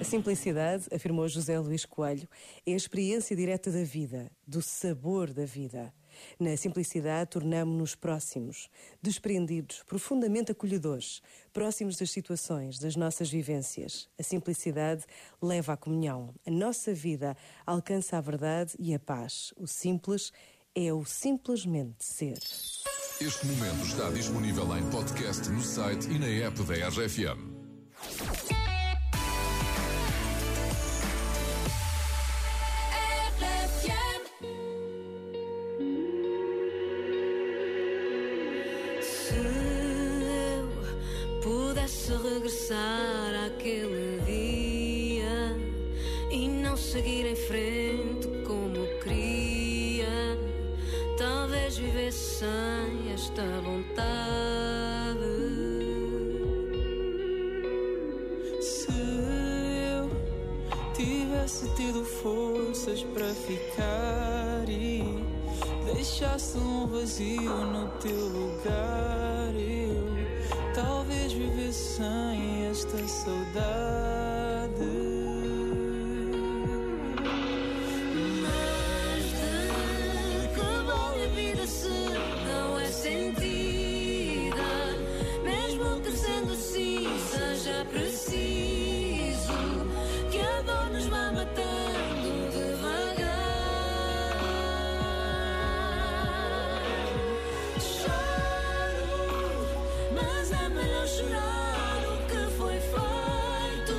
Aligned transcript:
A 0.00 0.04
simplicidade, 0.04 0.86
afirmou 0.92 1.28
José 1.28 1.58
Luís 1.58 1.84
Coelho, 1.84 2.28
é 2.66 2.72
a 2.72 2.76
experiência 2.76 3.36
direta 3.36 3.70
da 3.70 3.84
vida, 3.84 4.30
do 4.46 4.62
sabor 4.62 5.32
da 5.32 5.44
vida. 5.44 5.92
Na 6.38 6.56
simplicidade, 6.56 7.30
tornamo-nos 7.30 7.94
próximos, 7.94 8.68
desprendidos, 9.02 9.82
profundamente 9.82 10.52
acolhedores, 10.52 11.22
próximos 11.52 11.96
das 11.96 12.10
situações, 12.10 12.78
das 12.78 12.96
nossas 12.96 13.30
vivências. 13.30 14.08
A 14.18 14.22
simplicidade 14.22 15.04
leva 15.40 15.74
à 15.74 15.76
comunhão. 15.76 16.34
A 16.46 16.50
nossa 16.50 16.94
vida 16.94 17.36
alcança 17.66 18.16
a 18.16 18.20
verdade 18.20 18.74
e 18.78 18.94
a 18.94 18.98
paz. 18.98 19.52
O 19.56 19.66
simples 19.66 20.32
é 20.74 20.92
o 20.92 21.04
simplesmente 21.04 22.04
ser. 22.04 22.38
Este 23.20 23.46
momento 23.48 23.84
está 23.84 24.08
disponível 24.08 24.64
em 24.78 24.82
podcast 24.88 25.46
no 25.50 25.60
site 25.60 26.08
e 26.08 26.18
na 26.18 26.26
app 26.26 26.62
da 26.62 26.88
RFM. 26.88 27.50
Se 39.02 39.34
eu 39.36 40.70
pudesse 41.42 42.12
regressar 42.12 43.34
àquele 43.44 44.22
dia 44.24 45.58
e 46.32 46.48
não 46.48 46.74
seguir 46.74 47.26
em 47.26 47.36
frente 47.36 48.28
como 48.46 48.86
queria, 49.04 49.39
sem 52.12 53.12
esta 53.12 53.42
vontade. 53.62 55.20
Se 58.60 58.92
eu 58.92 60.10
tivesse 60.94 61.68
tido 61.74 62.04
forças 62.04 63.02
para 63.14 63.26
ficar 63.26 64.68
e 64.68 65.02
deixasse 65.94 66.58
um 66.58 66.86
vazio 66.86 67.56
no 67.66 67.88
teu 67.98 68.28
lugar, 68.28 69.54
eu 69.54 70.74
talvez 70.74 71.32
vivesse 71.32 71.96
sem 71.96 72.66
esta 72.66 73.08
saudade. 73.08 74.09
Chorar 101.16 102.02
o 102.06 102.16
que 102.28 102.42
foi 102.56 102.78
feito. 102.92 103.96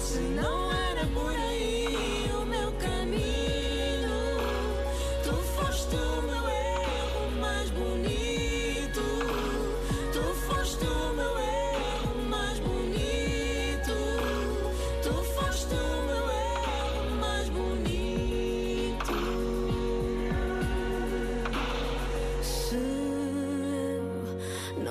Se 0.00 0.20
não 0.20 0.72
era 0.72 1.06
por 1.14 1.39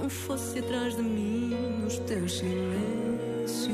fosse 0.09 0.59
atrás 0.59 0.95
de 0.95 1.01
mim 1.01 1.55
nos 1.81 1.99
teus 1.99 2.39
silêncios. 2.39 3.69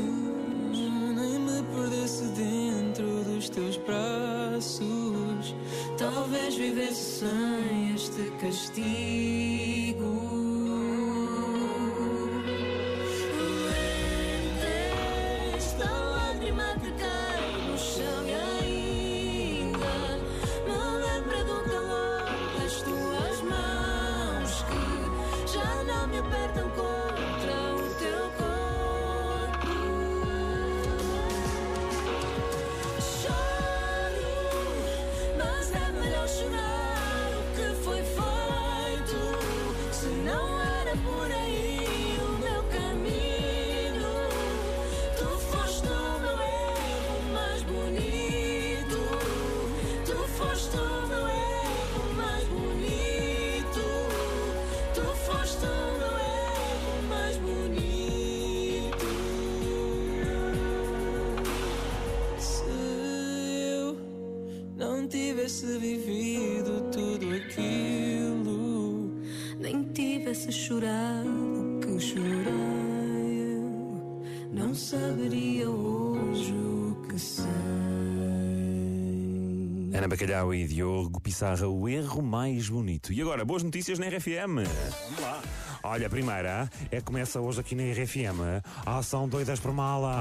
Nem 1.16 1.40
me 1.40 1.64
perdesse 1.74 2.26
dentro 2.36 3.24
dos 3.24 3.50
teus 3.50 3.78
braços. 3.78 5.56
Talvez 5.98 6.56
vivesse 6.56 7.20
sem 7.22 7.96
este 7.96 8.32
castigo. 8.42 9.45
Me 26.16 26.20
apertam 26.20 26.70
contra 26.70 27.76
o 27.76 27.90
teu 27.96 28.32
corpo. 28.40 29.74
Choro, 33.02 34.30
mas 35.38 35.74
é 35.74 35.92
melhor 35.92 36.28
chorar 36.28 37.32
o 37.38 37.44
que 37.56 37.68
foi 37.84 38.02
feito. 38.04 39.20
Se 39.92 40.08
não 40.08 40.62
era 40.62 40.96
por 40.98 41.32
aí 41.32 41.45
tivesse 65.46 65.78
vivido 65.78 66.90
tudo 66.92 67.28
aquilo, 67.36 69.12
nem 69.60 69.84
tivesse 69.84 70.52
chorado 70.52 71.80
que 71.82 72.00
chorei, 72.00 73.54
eu 73.54 74.24
não 74.52 74.74
saberia 74.74 75.70
hoje 75.70 76.52
o 76.52 76.96
que 77.08 77.20
sei. 77.20 77.55
Ana 79.96 80.08
Bacalhau 80.10 80.54
e 80.54 80.68
Diogo 80.68 81.22
Pissarra, 81.22 81.68
o 81.68 81.88
erro 81.88 82.22
mais 82.22 82.68
bonito. 82.68 83.14
E 83.14 83.22
agora, 83.22 83.46
boas 83.46 83.64
notícias 83.64 83.98
na 83.98 84.08
RFM. 84.08 84.66
Vamos 85.06 85.22
lá. 85.22 85.42
Olha, 85.84 86.08
a 86.08 86.10
primeira 86.10 86.70
é 86.92 86.98
que 86.98 87.04
começa 87.04 87.40
hoje 87.40 87.60
aqui 87.62 87.76
na 87.76 87.84
RFM 87.84 88.62
a 88.86 88.98
ação 88.98 89.30
Doidas 89.30 89.60
por 89.60 89.72
Mala. 89.72 90.12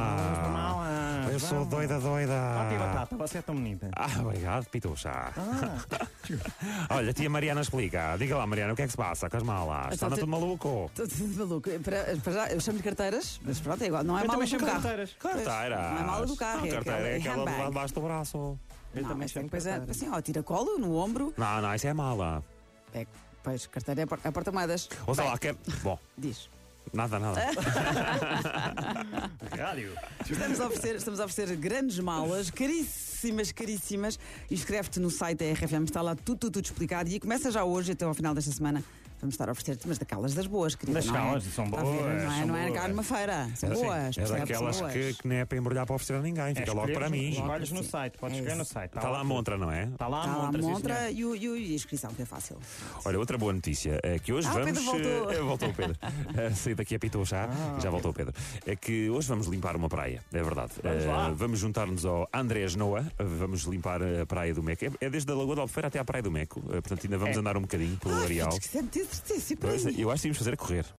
mala. 0.52 1.28
Eu 1.32 1.40
sou 1.40 1.64
doida, 1.64 1.98
doida. 1.98 2.34
Ah, 2.34 2.76
Batata, 2.78 3.16
você 3.16 3.38
é 3.38 3.42
tão 3.42 3.54
bonita. 3.54 3.90
Ah, 3.96 4.20
obrigado, 4.20 4.66
Pitucha. 4.66 5.10
Olha, 6.90 7.12
tia 7.12 7.28
Mariana 7.30 7.62
explica. 7.62 8.16
Diga 8.18 8.36
lá, 8.36 8.46
Mariana, 8.46 8.74
o 8.74 8.76
que 8.76 8.82
é 8.82 8.84
que 8.84 8.90
se 8.92 8.96
passa 8.96 9.28
com 9.28 9.36
as 9.38 9.42
malas? 9.42 9.94
Está 9.94 10.06
Então, 10.06 10.18
tudo 10.18 10.28
maluco? 10.30 10.90
Estou 10.90 11.08
tudo 11.08 11.36
maluco. 11.48 11.70
Para, 11.80 12.16
para 12.22 12.32
já, 12.32 12.46
eu 12.52 12.60
chamo 12.60 12.76
de 12.78 12.84
carteiras, 12.84 13.40
mas 13.42 13.58
pronto, 13.60 13.82
é 13.82 13.86
igual. 13.86 14.04
Não 14.04 14.18
é 14.18 14.22
Eu 14.22 14.28
mala 14.28 14.44
do 14.44 14.48
chamo 14.50 14.66
carro. 14.66 14.82
carteiras. 14.82 15.10
Carteira. 15.18 15.90
Não 15.90 15.98
é 15.98 16.02
mala 16.04 16.26
do 16.26 16.36
carro, 16.36 16.60
Não, 16.60 16.66
é 16.66 16.70
carteira 16.70 16.96
aquela- 16.98 17.08
é 17.08 17.12
é 17.12 17.16
aquela 17.16 17.36
handbag. 17.38 17.58
lá 17.58 17.68
debaixo 17.68 17.94
do 17.94 18.00
braço. 18.02 18.58
Eu 18.94 19.02
não, 19.02 19.08
também 19.10 19.28
chamo 19.28 19.48
coisa, 19.48 19.70
carteira. 19.70 19.92
assim, 19.92 20.08
ó, 20.10 20.20
tira 20.20 20.42
colo 20.42 20.78
no 20.78 20.94
ombro. 20.96 21.32
Não, 21.36 21.60
não, 21.60 21.74
isso 21.74 21.86
é 21.86 21.94
mala. 21.94 22.42
É, 22.92 23.06
pois, 23.42 23.66
carteira 23.66 24.02
é 24.02 24.06
por- 24.06 24.20
é 24.22 24.30
porta-moedas. 24.30 24.88
Ou 25.06 25.14
sei 25.14 25.24
Bem, 25.24 25.32
lá, 25.32 25.38
que 25.38 25.48
é... 25.48 25.54
Bom, 25.82 25.98
Diz. 26.16 26.48
nada, 26.92 27.18
nada. 27.18 27.40
Rádio. 29.56 29.92
Estamos 30.28 30.60
a, 30.60 30.66
oferecer, 30.66 30.96
estamos 30.96 31.20
a 31.20 31.24
oferecer 31.24 31.56
grandes 31.56 31.98
malas, 31.98 32.50
caríssimas, 32.50 33.52
caríssimas. 33.52 34.18
E 34.50 34.54
escreve-te 34.54 35.00
no 35.00 35.10
site 35.10 35.38
da 35.38 35.52
RFM, 35.52 35.84
está 35.84 36.02
lá 36.02 36.14
tudo, 36.14 36.38
tudo, 36.38 36.52
tudo 36.54 36.64
explicado. 36.64 37.08
E 37.10 37.20
começa 37.20 37.50
já 37.50 37.64
hoje, 37.64 37.92
até 37.92 38.04
ao 38.04 38.14
final 38.14 38.34
desta 38.34 38.52
semana. 38.52 38.82
Vamos 39.24 39.36
estar 39.36 39.48
a 39.48 39.52
oferecer-te, 39.52 39.88
mas 39.88 39.96
daquelas 39.96 40.34
das 40.34 40.46
boas, 40.46 40.74
querida. 40.74 40.98
Das 40.98 41.06
não 41.06 41.16
é? 41.16 41.18
calas, 41.18 41.44
são 41.44 41.64
a 41.64 41.68
ver? 41.68 41.76
boas, 41.80 41.94
Não 41.96 42.32
é, 42.34 42.44
não 42.44 42.56
é 42.58 42.66
boas. 42.68 42.78
cá 42.78 42.88
numa 42.88 43.02
feira. 43.02 43.48
São 43.56 43.70
É, 43.70 43.74
boas. 43.74 44.18
é 44.18 44.24
daquelas 44.26 44.80
boas. 44.80 44.92
que, 44.92 45.14
que 45.14 45.26
nem 45.28 45.38
é 45.38 45.44
para 45.46 45.56
embrulhar 45.56 45.86
para 45.86 45.94
oferecer 45.94 46.14
a 46.16 46.20
ninguém. 46.20 46.54
Fica 46.54 46.72
logo 46.74 46.92
para 46.92 47.08
mim. 47.08 47.30
Escolhes 47.30 47.70
no 47.72 47.82
site, 47.82 48.18
podes 48.18 48.36
É 48.36 48.40
escolher 48.40 48.58
no 48.58 48.64
site. 48.66 48.94
Está 48.94 49.08
lá 49.08 49.20
a 49.20 49.24
montra, 49.24 49.56
não 49.56 49.72
é? 49.72 49.84
Está 49.84 50.08
lá 50.08 50.18
a 50.18 50.26
Está 50.26 50.36
lá 50.36 50.48
a 50.48 50.52
montra, 50.52 51.10
e, 51.10 51.24
o- 51.24 51.34
e, 51.34 51.48
o- 51.48 51.56
e 51.56 51.72
a 51.72 51.74
inscrição, 51.74 52.12
que 52.12 52.20
é 52.20 52.26
fácil. 52.26 52.58
Olha, 53.02 53.18
outra 53.18 53.38
boa 53.38 53.50
notícia 53.54 53.98
é 54.02 54.18
que 54.18 54.30
hoje 54.30 54.46
Ah, 54.46 54.52
vamos. 54.52 54.66
Pedro 54.66 54.82
voltou. 54.84 55.32
eh, 55.32 55.40
voltou 55.40 55.68
o 55.70 55.74
Pedro. 55.74 55.96
Eh, 56.36 56.50
Saí 56.50 56.74
daqui 56.74 56.94
a 56.94 56.98
pitou 56.98 57.24
já, 57.24 57.48
já 57.80 57.88
voltou 57.88 58.10
o 58.10 58.14
Pedro. 58.14 58.34
É 58.66 58.76
que 58.76 59.08
hoje 59.08 59.26
vamos 59.26 59.46
limpar 59.46 59.74
uma 59.74 59.88
praia, 59.88 60.22
é 60.34 60.42
verdade. 60.42 60.72
Vamos 61.34 61.58
Eh, 61.60 61.62
juntar-nos 61.62 62.04
ao 62.04 62.28
Andrés 62.30 62.76
Noa, 62.76 63.06
vamos 63.18 63.62
limpar 63.62 64.02
a 64.02 64.26
praia 64.26 64.52
do 64.52 64.62
Meco. 64.62 64.84
É, 64.84 64.90
é 65.06 65.08
desde 65.08 65.32
a 65.32 65.34
Lagoa 65.34 65.56
da 65.56 65.62
Albufeira 65.62 65.88
até 65.88 65.98
à 65.98 66.04
praia 66.04 66.22
do 66.22 66.30
Meco, 66.30 66.60
portanto 66.60 67.04
ainda 67.04 67.16
vamos 67.16 67.36
É. 67.36 67.40
andar 67.40 67.56
um 67.56 67.62
bocadinho 67.62 67.96
pelo 67.96 68.14
Ah, 68.16 68.22
areal. 68.24 68.50
É. 69.96 70.00
Eu 70.00 70.10
acho 70.10 70.22
que 70.22 70.28
íamos 70.28 70.38
fazer 70.38 70.54
a 70.54 70.56
correr. 70.56 70.84